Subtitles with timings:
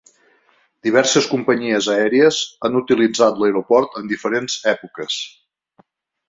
[0.85, 5.21] Diverses companyies aèries han utilitzat l'aeroport en diferents èpoques.